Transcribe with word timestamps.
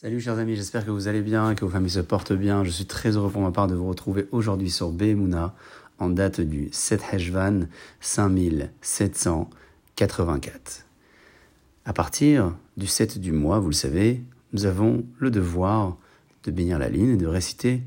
Salut 0.00 0.20
chers 0.20 0.38
amis, 0.38 0.54
j'espère 0.54 0.86
que 0.86 0.92
vous 0.92 1.08
allez 1.08 1.22
bien, 1.22 1.56
que 1.56 1.64
vos 1.64 1.72
familles 1.72 1.90
se 1.90 1.98
portent 1.98 2.32
bien. 2.32 2.62
Je 2.62 2.70
suis 2.70 2.86
très 2.86 3.16
heureux 3.16 3.32
pour 3.32 3.42
ma 3.42 3.50
part 3.50 3.66
de 3.66 3.74
vous 3.74 3.88
retrouver 3.88 4.28
aujourd'hui 4.30 4.70
sur 4.70 4.92
Behemuna 4.92 5.56
en 5.98 6.08
date 6.08 6.40
du 6.40 6.68
7 6.70 7.02
Heshvan 7.12 7.66
5784. 7.98 10.86
À 11.84 11.92
partir 11.92 12.54
du 12.76 12.86
7 12.86 13.18
du 13.18 13.32
mois, 13.32 13.58
vous 13.58 13.70
le 13.70 13.74
savez, 13.74 14.22
nous 14.52 14.66
avons 14.66 15.04
le 15.18 15.32
devoir 15.32 15.96
de 16.44 16.52
bénir 16.52 16.78
la 16.78 16.88
lune 16.88 17.14
et 17.14 17.16
de 17.16 17.26
réciter 17.26 17.82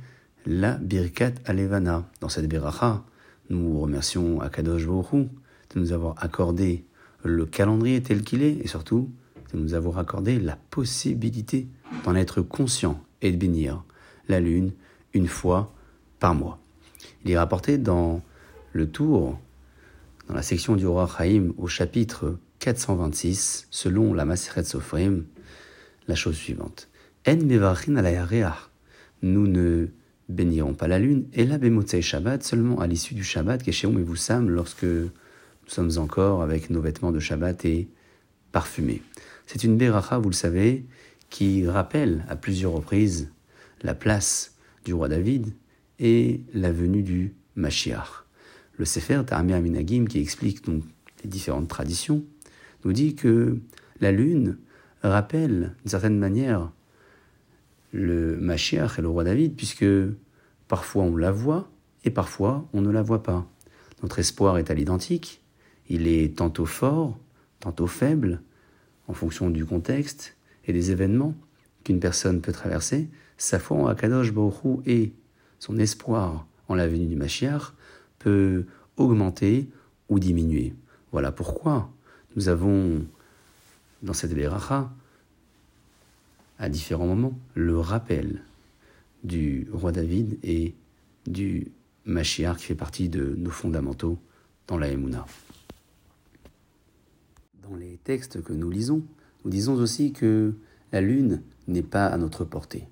la 0.45 0.73
Birkat 0.73 1.35
Alevana. 1.45 2.09
Dans 2.19 2.27
cette 2.27 2.49
Beracha, 2.49 3.05
nous 3.49 3.79
remercions 3.79 4.41
Akadosh 4.41 4.85
Baruch 4.85 5.13
de 5.13 5.79
nous 5.79 5.93
avoir 5.93 6.21
accordé 6.21 6.83
le 7.23 7.45
calendrier 7.45 8.03
tel 8.03 8.23
qu'il 8.23 8.43
est 8.43 8.57
et 8.57 8.67
surtout 8.67 9.09
nous 9.57 9.73
avoir 9.73 9.97
accordé 9.97 10.39
la 10.39 10.57
possibilité 10.69 11.67
d'en 12.03 12.15
être 12.15 12.41
conscient 12.41 13.01
et 13.21 13.31
de 13.31 13.37
bénir 13.37 13.83
la 14.27 14.39
lune 14.39 14.71
une 15.13 15.27
fois 15.27 15.73
par 16.19 16.35
mois. 16.35 16.59
Il 17.23 17.31
est 17.31 17.37
rapporté 17.37 17.77
dans 17.77 18.21
le 18.73 18.89
tour, 18.89 19.39
dans 20.27 20.33
la 20.33 20.41
section 20.41 20.75
du 20.75 20.87
roi 20.87 21.09
Chaim, 21.17 21.53
au 21.57 21.67
chapitre 21.67 22.37
426, 22.59 23.67
selon 23.69 24.13
la 24.13 24.25
Maseret 24.25 24.63
Sofrim, 24.63 25.25
la 26.07 26.15
chose 26.15 26.35
suivante. 26.35 26.87
En 27.27 27.35
Nous 29.23 29.47
ne 29.47 29.87
bénirons 30.29 30.73
pas 30.73 30.87
la 30.87 30.99
lune, 30.99 31.25
et 31.33 31.45
la 31.45 31.57
Bemotzei 31.57 32.01
Shabbat 32.01 32.43
seulement 32.43 32.79
à 32.79 32.87
l'issue 32.87 33.13
du 33.13 33.23
Shabbat, 33.23 33.67
et 33.67 33.87
Voussam, 34.03 34.49
lorsque 34.49 34.83
nous 34.83 35.09
sommes 35.67 35.91
encore 35.97 36.41
avec 36.41 36.69
nos 36.69 36.81
vêtements 36.81 37.11
de 37.11 37.19
Shabbat 37.19 37.65
et 37.65 37.89
C'est 39.47 39.63
une 39.63 39.77
Beracha, 39.77 40.17
vous 40.17 40.29
le 40.29 40.35
savez, 40.35 40.85
qui 41.29 41.67
rappelle 41.67 42.25
à 42.29 42.35
plusieurs 42.35 42.73
reprises 42.73 43.31
la 43.81 43.95
place 43.95 44.55
du 44.85 44.93
roi 44.93 45.07
David 45.07 45.53
et 45.99 46.41
la 46.53 46.71
venue 46.71 47.03
du 47.03 47.33
Mashiach. 47.55 48.25
Le 48.77 48.85
Sefer 48.85 49.21
Ta'amir 49.25 49.57
Aminagim, 49.57 50.05
qui 50.05 50.19
explique 50.19 50.65
donc 50.65 50.83
les 51.23 51.29
différentes 51.29 51.67
traditions, 51.67 52.23
nous 52.83 52.93
dit 52.93 53.15
que 53.15 53.59
la 53.99 54.11
lune 54.11 54.57
rappelle 55.03 55.75
d'une 55.81 55.89
certaine 55.89 56.17
manière 56.17 56.71
le 57.91 58.37
Mashiach 58.37 58.99
et 58.99 59.01
le 59.01 59.09
roi 59.09 59.23
David, 59.23 59.55
puisque 59.55 59.85
parfois 60.67 61.03
on 61.03 61.15
la 61.15 61.31
voit 61.31 61.69
et 62.03 62.09
parfois 62.09 62.67
on 62.73 62.81
ne 62.81 62.89
la 62.89 63.01
voit 63.01 63.23
pas. 63.23 63.47
Notre 64.01 64.19
espoir 64.19 64.57
est 64.57 64.71
à 64.71 64.73
l'identique, 64.73 65.41
il 65.89 66.07
est 66.07 66.37
tantôt 66.37 66.65
fort, 66.65 67.17
tantôt 67.59 67.87
faible, 67.87 68.41
en 69.11 69.13
fonction 69.13 69.49
du 69.49 69.65
contexte 69.65 70.37
et 70.65 70.71
des 70.71 70.91
événements 70.91 71.35
qu'une 71.83 71.99
personne 71.99 72.39
peut 72.39 72.53
traverser, 72.53 73.09
sa 73.37 73.59
foi 73.59 73.75
en 73.75 73.87
Akadosh 73.87 74.31
Baruch 74.31 74.79
et 74.85 75.11
son 75.59 75.77
espoir 75.77 76.47
en 76.69 76.75
la 76.75 76.87
venue 76.87 77.07
du 77.07 77.17
Mashiach 77.17 77.73
peut 78.19 78.65
augmenter 78.95 79.67
ou 80.07 80.17
diminuer. 80.17 80.73
Voilà 81.11 81.33
pourquoi 81.33 81.91
nous 82.37 82.47
avons 82.47 83.05
dans 84.01 84.13
cette 84.13 84.33
Beracha, 84.33 84.89
à 86.57 86.69
différents 86.69 87.07
moments, 87.07 87.37
le 87.55 87.77
rappel 87.77 88.41
du 89.25 89.67
roi 89.73 89.91
David 89.91 90.37
et 90.41 90.73
du 91.27 91.67
Mashiach 92.05 92.57
qui 92.57 92.65
fait 92.67 92.75
partie 92.75 93.09
de 93.09 93.35
nos 93.37 93.51
fondamentaux 93.51 94.17
dans 94.67 94.77
la 94.77 94.87
Emouna. 94.87 95.25
Dans 97.69 97.75
les 97.75 97.99
textes 98.03 98.41
que 98.41 98.53
nous 98.53 98.71
lisons, 98.71 99.03
nous 99.45 99.51
disons 99.51 99.75
aussi 99.75 100.13
que 100.13 100.53
la 100.91 101.01
Lune 101.01 101.41
n'est 101.67 101.83
pas 101.83 102.07
à 102.07 102.17
notre 102.17 102.43
portée. 102.43 102.87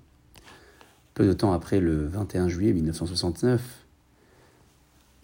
Peu 1.14 1.26
de 1.26 1.32
temps 1.32 1.52
après 1.52 1.80
le 1.80 2.06
21 2.06 2.48
juillet 2.48 2.72
1969 2.72 3.84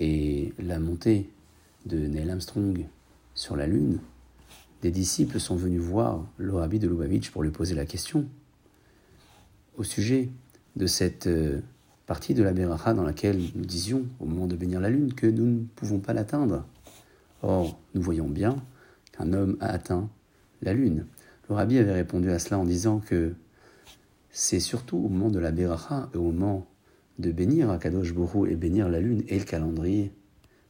et 0.01 0.53
la 0.59 0.81
montée 0.81 1.31
de 1.87 1.97
Neil 1.97 2.29
Armstrong 2.29 2.87
sur 3.35 3.55
la 3.57 3.67
Lune, 3.67 4.01
des 4.83 4.91
disciples 4.91 5.39
sont 5.39 5.57
venus 5.57 5.81
voir 5.81 6.27
le 6.39 6.55
rabbi 6.55 6.79
de 6.79 6.89
Lubavitch 6.89 7.31
pour 7.31 7.43
lui 7.43 7.51
poser 7.51 7.75
la 7.75 7.87
question 7.87 8.27
au 9.77 9.85
sujet 9.85 10.29
de 10.75 10.87
cette 10.87 11.29
euh, 11.29 11.61
partie 12.07 12.35
de 12.35 12.43
la 12.43 12.53
Beracha 12.53 12.95
dans 12.95 13.05
laquelle 13.05 13.41
nous 13.55 13.65
disions, 13.65 14.07
au 14.19 14.27
moment 14.27 14.47
de 14.47 14.57
bénir 14.57 14.81
la 14.81 14.91
Lune, 14.91 15.15
que 15.15 15.27
nous 15.27 15.47
ne 15.47 15.65
pouvons 15.77 15.99
pas 15.99 16.13
l'atteindre. 16.13 16.65
Or, 17.43 17.79
nous 17.95 18.03
voyons 18.03 18.29
bien 18.29 18.57
qu'un 19.17 19.33
homme 19.33 19.57
a 19.61 19.69
atteint 19.69 20.09
la 20.63 20.73
Lune. 20.73 21.07
Le 21.49 21.55
rabbi 21.55 21.79
avait 21.79 21.93
répondu 21.93 22.31
à 22.31 22.39
cela 22.39 22.59
en 22.59 22.65
disant 22.65 23.01
que 23.01 23.35
c'est 24.31 24.61
surtout 24.61 24.99
au 24.99 25.09
moment 25.09 25.31
de 25.31 25.39
la 25.39 25.53
Beracha 25.53 26.11
et 26.13 26.17
au 26.17 26.25
moment 26.25 26.67
de 27.19 27.33
bénir 27.33 27.71
Akadosh 27.71 28.13
Borou 28.13 28.47
et 28.47 28.57
bénir 28.57 28.89
la 28.89 29.01
Lune 29.01 29.23
et 29.29 29.39
le 29.39 29.45
calendrier 29.45 30.13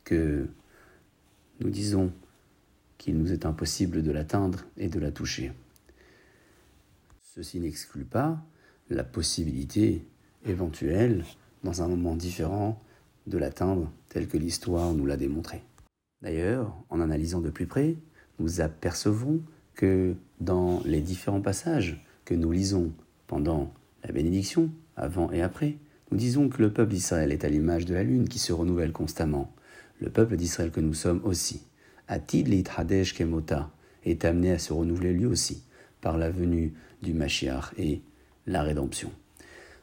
que 0.04 0.46
nous 1.60 1.70
disons 1.70 2.12
qu'il 2.98 3.18
nous 3.18 3.32
est 3.32 3.46
impossible 3.46 4.02
de 4.02 4.10
l'atteindre 4.10 4.64
et 4.76 4.88
de 4.88 5.00
la 5.00 5.10
toucher. 5.10 5.52
Ceci 7.22 7.60
n'exclut 7.60 8.04
pas 8.04 8.42
la 8.88 9.04
possibilité 9.04 10.06
éventuelle, 10.46 11.24
dans 11.64 11.82
un 11.82 11.88
moment 11.88 12.14
différent, 12.14 12.80
de 13.26 13.38
l'atteindre 13.38 13.90
tel 14.08 14.28
que 14.28 14.38
l'histoire 14.38 14.94
nous 14.94 15.06
l'a 15.06 15.16
démontré. 15.16 15.62
D'ailleurs, 16.22 16.74
en 16.88 17.00
analysant 17.00 17.40
de 17.40 17.50
plus 17.50 17.66
près, 17.66 17.96
nous 18.38 18.60
apercevons 18.60 19.40
que 19.74 20.14
dans 20.40 20.80
les 20.84 21.00
différents 21.00 21.40
passages 21.40 22.04
que 22.24 22.34
nous 22.34 22.52
lisons 22.52 22.92
pendant 23.26 23.72
la 24.04 24.12
bénédiction, 24.12 24.70
avant 24.96 25.30
et 25.32 25.42
après, 25.42 25.76
nous 26.10 26.18
disons 26.18 26.48
que 26.48 26.62
le 26.62 26.72
peuple 26.72 26.92
d'Israël 26.92 27.32
est 27.32 27.44
à 27.44 27.48
l'image 27.48 27.84
de 27.84 27.94
la 27.94 28.02
lune 28.02 28.28
qui 28.28 28.38
se 28.38 28.52
renouvelle 28.52 28.92
constamment. 28.92 29.52
Le 30.00 30.10
peuple 30.10 30.36
d'Israël 30.36 30.70
que 30.70 30.80
nous 30.80 30.94
sommes 30.94 31.20
aussi, 31.24 31.62
Atid 32.08 32.48
Hadesh 32.76 33.14
Kemota, 33.14 33.70
est 34.04 34.24
amené 34.24 34.52
à 34.52 34.58
se 34.58 34.72
renouveler 34.72 35.12
lui 35.12 35.26
aussi 35.26 35.62
par 36.00 36.18
la 36.18 36.30
venue 36.30 36.74
du 37.02 37.12
Mashiach 37.12 37.72
et 37.76 38.02
la 38.46 38.62
rédemption. 38.62 39.10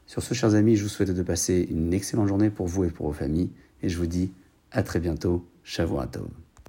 Sur 0.06 0.22
ce, 0.22 0.34
chers 0.34 0.56
amis, 0.56 0.75
je 0.75 0.84
vous 0.84 0.90
souhaite 0.90 1.12
de 1.12 1.24
passer 1.24 1.68
une 1.70 1.94
excellente 1.94 2.28
journée 2.28 2.50
pour 2.50 2.68
vous 2.68 2.85
et 2.85 2.90
pour 2.90 3.08
vos 3.08 3.14
familles, 3.14 3.52
et 3.81 3.90
je 3.90 3.97
vous 3.97 4.08
dis 4.08 4.31
à 4.72 4.84
très 4.84 5.00
bientôt. 5.00 5.46
Shavuot. 5.64 6.02